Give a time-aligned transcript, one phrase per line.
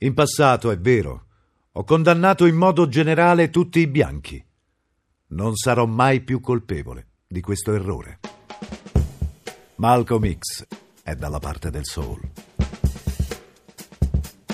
[0.00, 1.24] In passato, è vero,
[1.72, 4.40] ho condannato in modo generale tutti i bianchi.
[5.30, 8.20] Non sarò mai più colpevole di questo errore.
[9.76, 10.66] Malcolm X
[11.02, 12.20] è dalla parte del soul.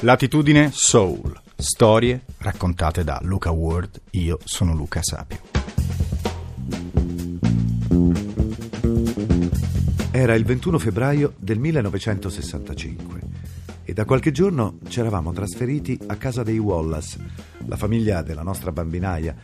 [0.01, 1.39] Latitudine Soul.
[1.57, 4.01] Storie raccontate da Luca Ward.
[4.13, 5.41] Io sono Luca Sapio.
[10.11, 13.24] Era il 21 febbraio del 1965
[13.85, 17.19] e da qualche giorno ci eravamo trasferiti a casa dei Wallace,
[17.67, 19.35] la famiglia della nostra bambinaia,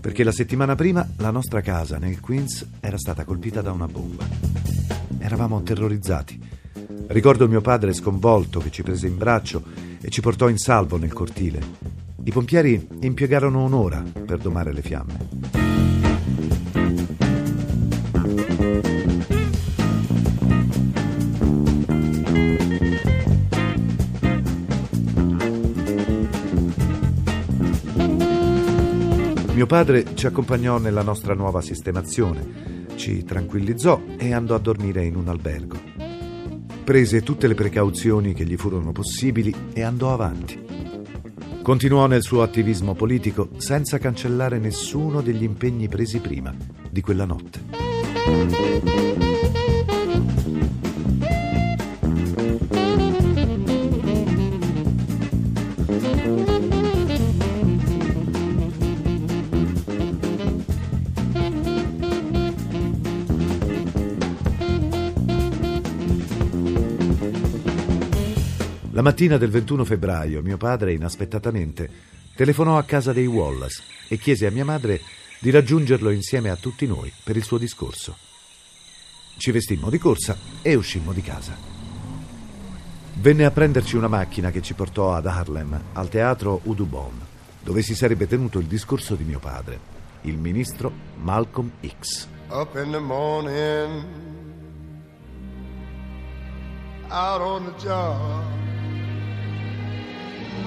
[0.00, 4.24] perché la settimana prima la nostra casa nel Queens era stata colpita da una bomba.
[5.18, 6.40] Eravamo terrorizzati.
[7.08, 9.62] Ricordo mio padre sconvolto che ci prese in braccio
[10.00, 11.60] e ci portò in salvo nel cortile.
[12.22, 15.37] I pompieri impiegarono un'ora per domare le fiamme.
[29.58, 35.16] Mio padre ci accompagnò nella nostra nuova sistemazione, ci tranquillizzò e andò a dormire in
[35.16, 35.76] un albergo.
[36.84, 40.64] Prese tutte le precauzioni che gli furono possibili e andò avanti.
[41.60, 46.54] Continuò nel suo attivismo politico senza cancellare nessuno degli impegni presi prima
[46.88, 49.26] di quella notte.
[68.98, 71.88] La mattina del 21 febbraio mio padre inaspettatamente
[72.34, 75.00] telefonò a casa dei Wallace e chiese a mia madre
[75.38, 78.16] di raggiungerlo insieme a tutti noi per il suo discorso.
[79.36, 81.56] Ci vestimmo di corsa e uscimmo di casa.
[83.20, 87.20] Venne a prenderci una macchina che ci portò ad Harlem, al teatro Udubon,
[87.62, 89.78] dove si sarebbe tenuto il discorso di mio padre,
[90.22, 92.26] il ministro Malcolm X.
[92.48, 94.04] Up in the morning,
[97.08, 98.67] out on the job.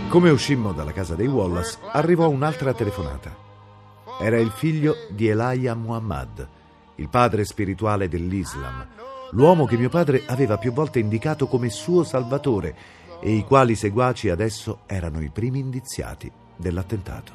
[0.10, 3.34] Come uscimmo dalla casa dei Wallace, arrivò un'altra telefonata.
[4.20, 6.48] Era il figlio di Elijah Muhammad,
[6.96, 8.86] il padre spirituale dell'Islam,
[9.32, 12.76] l'uomo che mio padre aveva più volte indicato come suo salvatore
[13.22, 17.32] e i quali seguaci adesso erano i primi indiziati dell'attentato.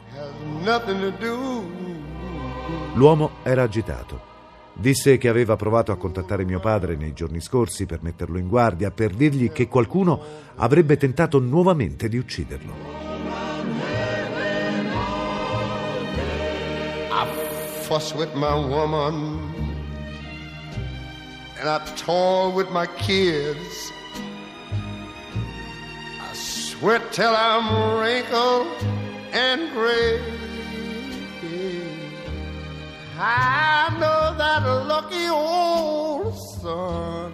[2.94, 4.35] L'uomo era agitato.
[4.78, 8.90] Disse che aveva provato a contattare mio padre nei giorni scorsi per metterlo in guardia,
[8.90, 10.20] per dirgli che qualcuno
[10.56, 12.74] avrebbe tentato nuovamente di ucciderlo.
[17.10, 17.26] I
[17.80, 19.40] fuss with my woman
[21.58, 23.90] and I toy with my kids.
[26.20, 28.66] I sweat till I'm wrinkled
[29.32, 30.35] and gray.
[33.18, 37.32] I know that lucky old sun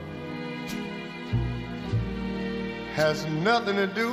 [2.94, 4.12] has nothing to do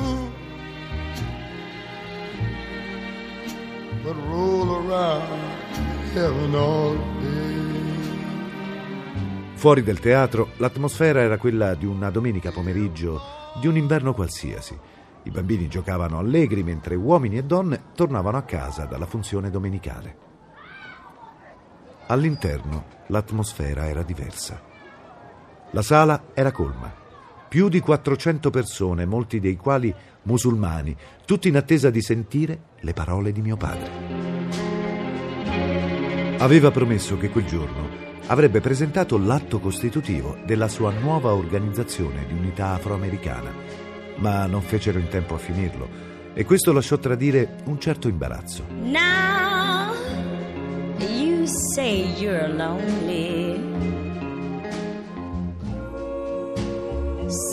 [4.03, 5.28] but roll around
[6.16, 7.58] heaven all day.
[9.53, 13.22] Fuori del teatro l'atmosfera era quella di una domenica pomeriggio
[13.59, 14.75] di un inverno qualsiasi.
[15.22, 20.28] I bambini giocavano allegri mentre uomini e donne tornavano a casa dalla funzione domenicale.
[22.12, 24.59] All'interno l'atmosfera era diversa.
[25.72, 26.92] La sala era colma.
[27.47, 29.94] Più di 400 persone, molti dei quali
[30.24, 33.92] musulmani, tutti in attesa di sentire le parole di mio padre.
[36.40, 37.88] Aveva promesso che quel giorno
[38.26, 43.53] avrebbe presentato l'atto costitutivo della sua nuova organizzazione di unità afroamericana,
[44.16, 45.88] ma non fecero in tempo a finirlo
[46.34, 48.66] e questo lasciò tradire un certo imbarazzo.
[48.81, 49.39] Now
[51.79, 53.56] say you're lonely.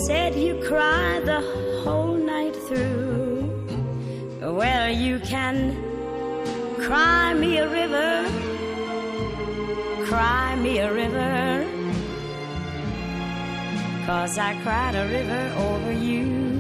[0.06, 1.41] Said you cry the
[1.82, 3.47] whole night through.
[4.61, 5.56] Well, you can
[6.87, 8.12] cry me a river,
[10.11, 11.34] cry me a river.
[14.06, 16.56] Cause I cried a river over you.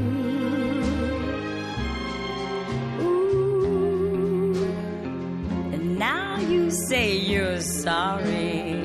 [6.70, 8.82] Say you're sorry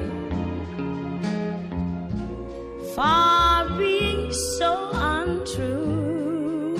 [2.94, 6.78] for being so untrue.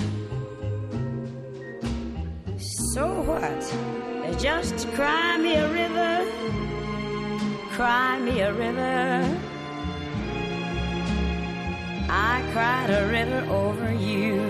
[2.92, 3.62] So what?
[4.38, 6.24] Just cry me a river,
[7.76, 9.38] cry me a river.
[12.08, 14.40] I cried a river over you.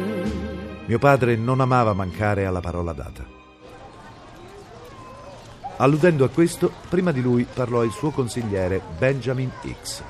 [0.87, 3.42] Mio padre non amava mancare alla parola data.
[5.82, 10.05] Alludendo a questo, prima di lui parlò il suo consigliere Benjamin Hicks.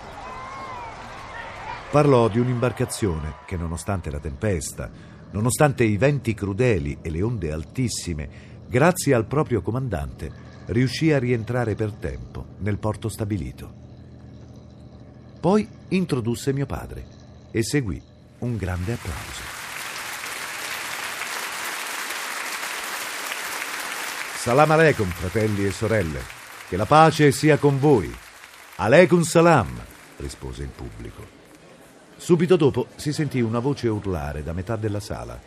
[1.90, 4.90] Parlò di un'imbarcazione che, nonostante la tempesta,
[5.30, 8.28] nonostante i venti crudeli e le onde altissime,
[8.69, 10.30] grazie al proprio comandante,
[10.66, 13.72] riuscì a rientrare per tempo nel porto stabilito.
[15.40, 17.06] Poi introdusse mio padre
[17.50, 18.00] e seguì
[18.40, 19.51] un grande applauso.
[24.42, 26.20] Salam aleikum, fratelli e sorelle.
[26.68, 28.12] Che la pace sia con voi.
[28.74, 29.68] Aleikum salam,
[30.16, 31.24] rispose il pubblico.
[32.16, 35.40] Subito dopo si sentì una voce urlare da metà della sala.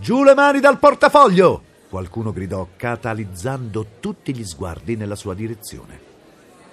[0.00, 1.62] Giù le mani dal portafoglio!
[1.88, 6.00] Qualcuno gridò, catalizzando tutti gli sguardi nella sua direzione.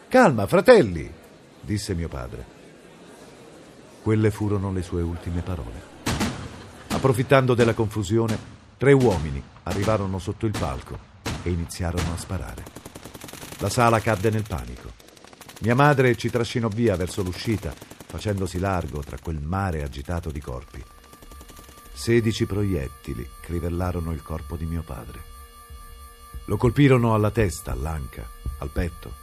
[0.08, 1.14] Calma, fratelli,
[1.62, 2.44] disse mio padre.
[4.02, 5.80] Quelle furono le sue ultime parole.
[6.88, 10.98] Approfittando della confusione, tre uomini arrivarono sotto il palco
[11.44, 12.64] e iniziarono a sparare.
[13.58, 14.94] La sala cadde nel panico.
[15.60, 17.74] Mia madre ci trascinò via verso l'uscita,
[18.08, 20.82] facendosi largo tra quel mare agitato di corpi.
[21.92, 25.20] Sedici proiettili crivellarono il corpo di mio padre.
[26.46, 28.26] Lo colpirono alla testa, all'anca,
[28.60, 29.14] al petto,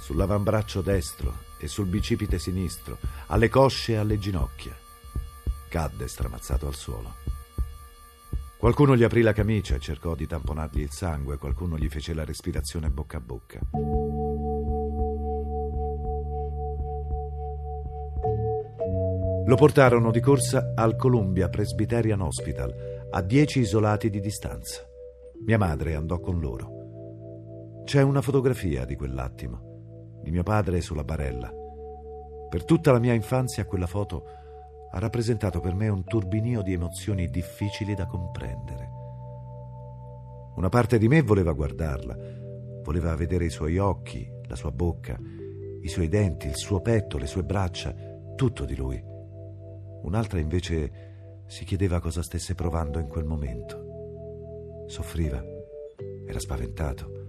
[0.00, 4.76] sull'avambraccio destro e sul bicipite sinistro, alle cosce e alle ginocchia.
[5.68, 7.33] Cadde stramazzato al suolo.
[8.64, 12.24] Qualcuno gli aprì la camicia e cercò di tamponargli il sangue, qualcuno gli fece la
[12.24, 13.60] respirazione bocca a bocca.
[19.44, 24.80] Lo portarono di corsa al Columbia Presbyterian Hospital, a dieci isolati di distanza.
[25.44, 27.82] Mia madre andò con loro.
[27.84, 31.52] C'è una fotografia di quell'attimo di mio padre sulla barella.
[32.48, 34.43] Per tutta la mia infanzia quella foto
[34.94, 38.88] ha rappresentato per me un turbinio di emozioni difficili da comprendere.
[40.54, 42.16] Una parte di me voleva guardarla,
[42.84, 45.18] voleva vedere i suoi occhi, la sua bocca,
[45.80, 47.92] i suoi denti, il suo petto, le sue braccia,
[48.36, 49.02] tutto di lui.
[50.02, 54.84] Un'altra invece si chiedeva cosa stesse provando in quel momento.
[54.86, 55.42] Soffriva,
[56.24, 57.22] era spaventato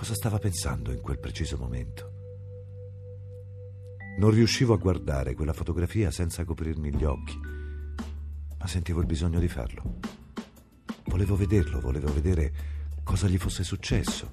[0.00, 2.09] cosa stava pensando in quel preciso momento.
[4.20, 7.40] Non riuscivo a guardare quella fotografia senza coprirmi gli occhi,
[8.58, 9.98] ma sentivo il bisogno di farlo.
[11.06, 12.52] Volevo vederlo, volevo vedere
[13.02, 14.32] cosa gli fosse successo.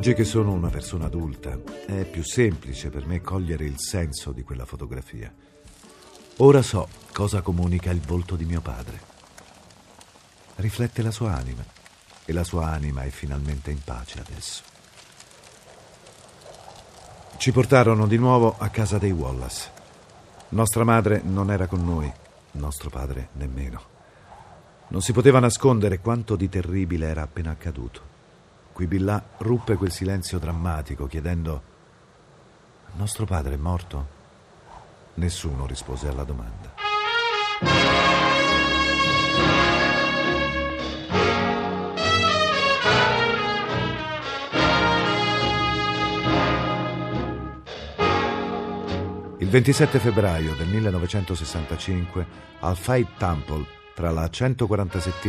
[0.00, 4.42] Oggi che sono una persona adulta, è più semplice per me cogliere il senso di
[4.42, 5.30] quella fotografia.
[6.38, 8.98] Ora so cosa comunica il volto di mio padre.
[10.54, 11.62] Riflette la sua anima
[12.24, 14.62] e la sua anima è finalmente in pace adesso.
[17.36, 19.70] Ci portarono di nuovo a casa dei Wallace.
[20.48, 22.10] Nostra madre non era con noi,
[22.52, 23.82] nostro padre nemmeno.
[24.88, 28.09] Non si poteva nascondere quanto di terribile era appena accaduto.
[28.80, 31.62] Qui Billà ruppe quel silenzio drammatico chiedendo
[32.94, 34.06] Nostro padre è morto?
[35.16, 36.76] Nessuno rispose alla domanda.
[49.36, 52.26] Il 27 febbraio del 1965
[52.60, 55.28] al Fight Temple tra la 147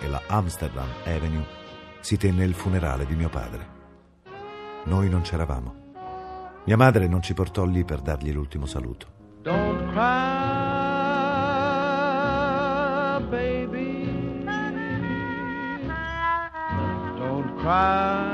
[0.00, 1.59] e la Amsterdam Avenue
[2.00, 3.78] si tenne il funerale di mio padre.
[4.84, 5.74] Noi non c'eravamo.
[6.64, 9.18] Mia madre non ci portò lì per dargli l'ultimo saluto.
[9.42, 10.00] Don't cry,
[13.30, 14.44] baby.
[17.16, 18.26] Don't cry,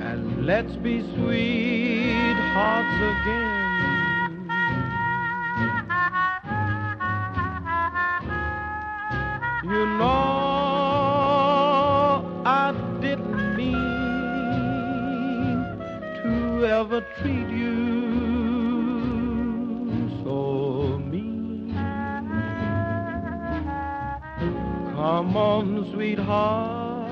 [0.00, 3.53] and Let's be sweethearts again.
[16.94, 17.74] Ever treat you
[20.22, 21.74] so mean.
[24.94, 27.10] Come on, sweetheart,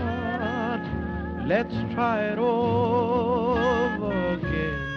[1.47, 4.91] let's try it over again.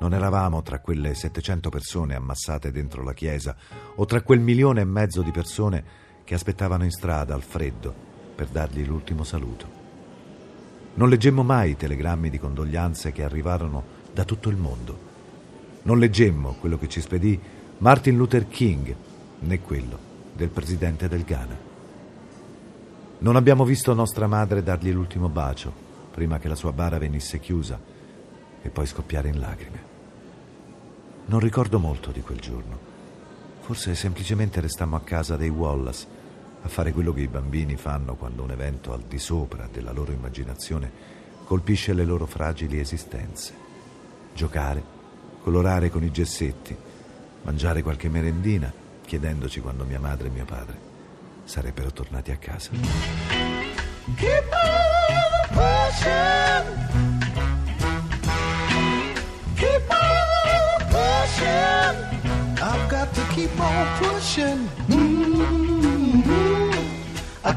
[0.00, 3.56] Non eravamo tra quelle 700 persone ammassate dentro la chiesa
[3.96, 7.94] o tra quel milione e mezzo di persone che aspettavano in strada al freddo
[8.34, 9.66] per dargli l'ultimo saluto.
[10.92, 13.82] Non leggemmo mai i telegrammi di condoglianze che arrivarono
[14.12, 14.98] da tutto il mondo.
[15.84, 17.40] Non leggemmo quello che ci spedì
[17.78, 18.94] Martin Luther King
[19.38, 19.98] né quello
[20.34, 21.56] del presidente del Ghana.
[23.20, 25.72] Non abbiamo visto nostra madre dargli l'ultimo bacio
[26.10, 27.80] prima che la sua bara venisse chiusa
[28.60, 29.82] e poi scoppiare in lacrime.
[31.24, 32.78] Non ricordo molto di quel giorno.
[33.60, 36.17] Forse semplicemente restammo a casa dei Wallace
[36.62, 40.12] a fare quello che i bambini fanno quando un evento al di sopra della loro
[40.12, 40.90] immaginazione
[41.44, 43.54] colpisce le loro fragili esistenze.
[44.34, 44.82] Giocare,
[45.42, 46.76] colorare con i gessetti,
[47.42, 48.72] mangiare qualche merendina,
[49.04, 50.86] chiedendoci quando mia madre e mio padre
[51.48, 52.70] sarebbero tornati a casa.
[54.16, 56.66] Keep on pushing.
[59.56, 61.96] Keep on pushing.
[62.60, 64.68] I've got to keep on pushing.
[64.90, 65.57] Mm-hmm.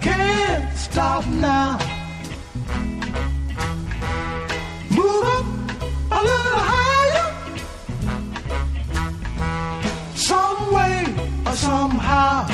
[0.02, 1.78] Can't stop now.
[4.90, 5.46] Move up
[6.12, 7.28] a little higher.
[10.16, 11.06] Some way
[11.46, 12.48] or somehow.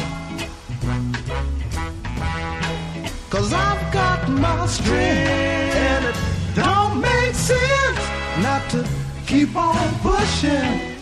[3.30, 6.16] Cause I've got my strength and it
[6.56, 8.00] don't make sense
[8.42, 8.88] not to
[9.25, 10.97] keep on pushing.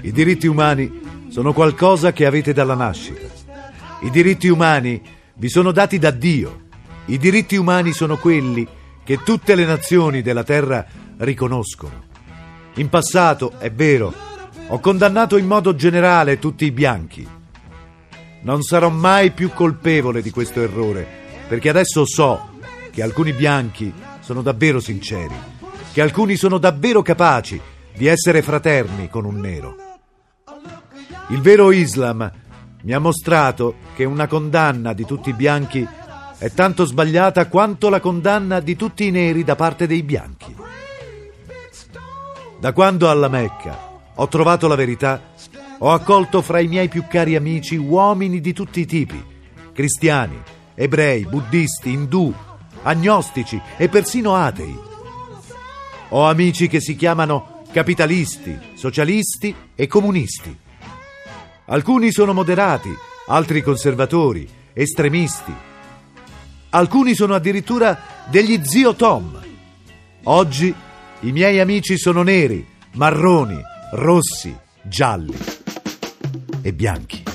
[0.00, 3.26] I diritti umani sono qualcosa che avete dalla nascita.
[4.02, 5.02] I diritti umani
[5.34, 6.66] vi sono dati da Dio.
[7.06, 8.64] I diritti umani sono quelli
[9.02, 10.86] che tutte le nazioni della terra
[11.18, 12.04] riconoscono.
[12.74, 14.14] In passato, è vero,
[14.68, 17.26] ho condannato in modo generale tutti i bianchi.
[18.42, 21.04] Non sarò mai più colpevole di questo errore,
[21.48, 22.50] perché adesso so
[22.92, 25.34] che alcuni bianchi sono davvero sinceri,
[25.96, 27.58] che alcuni sono davvero capaci
[27.96, 29.76] di essere fraterni con un nero.
[31.28, 32.30] Il vero Islam
[32.82, 35.88] mi ha mostrato che una condanna di tutti i bianchi
[36.36, 40.54] è tanto sbagliata quanto la condanna di tutti i neri da parte dei bianchi.
[42.60, 45.32] Da quando alla Mecca ho trovato la verità,
[45.78, 49.24] ho accolto fra i miei più cari amici uomini di tutti i tipi,
[49.72, 50.38] cristiani,
[50.74, 52.30] ebrei, buddisti, indù,
[52.82, 54.95] agnostici e persino atei.
[56.10, 60.56] Ho amici che si chiamano capitalisti, socialisti e comunisti.
[61.66, 62.94] Alcuni sono moderati,
[63.26, 65.52] altri conservatori, estremisti.
[66.70, 69.42] Alcuni sono addirittura degli zio Tom.
[70.24, 70.72] Oggi
[71.20, 73.60] i miei amici sono neri, marroni,
[73.92, 75.36] rossi, gialli
[76.62, 77.25] e bianchi.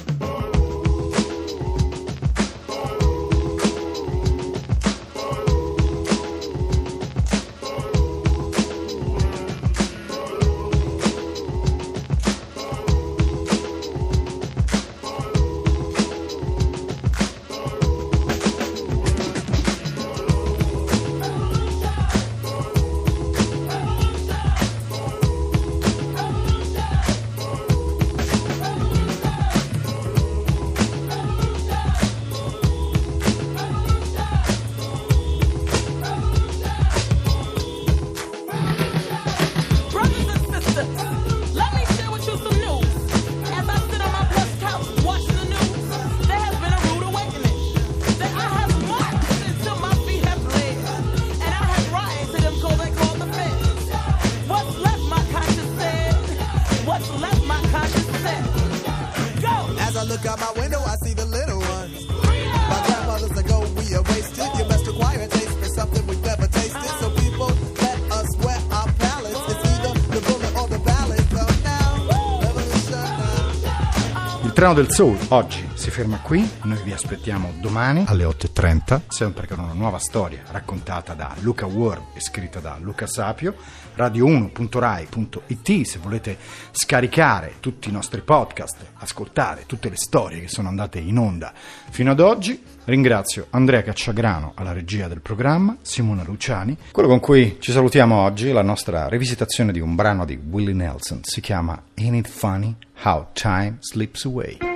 [74.61, 79.59] Treno del soul oggi si ferma qui, noi vi aspettiamo domani alle 8.30, sempre con
[79.59, 83.55] una nuova storia raccontata da Luca Ward e scritta da Luca Sapio,
[83.97, 86.37] radio1.rai.it se volete
[86.71, 92.11] scaricare tutti i nostri podcast, ascoltare tutte le storie che sono andate in onda fino
[92.11, 92.63] ad oggi.
[92.85, 96.77] Ringrazio Andrea Cacciagrano alla regia del programma, Simona Luciani.
[96.91, 100.73] Quello con cui ci salutiamo oggi è la nostra rivisitazione di un brano di Willie
[100.73, 104.70] Nelson, si chiama Ain't It Funny How Time Slips Away.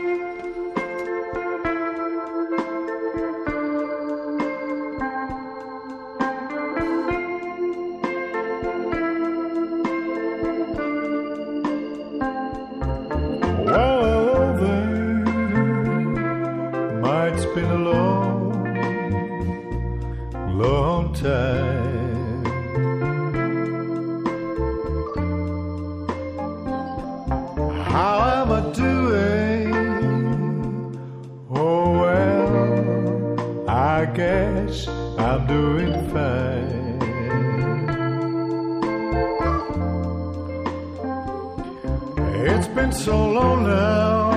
[42.48, 44.32] It's been so long now,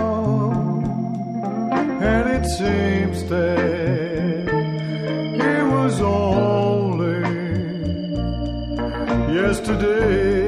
[2.01, 4.49] and it seems that
[5.51, 7.21] it was only
[9.35, 10.48] yesterday.